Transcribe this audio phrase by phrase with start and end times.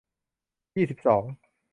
[0.75, 1.23] ยี่สิบสอง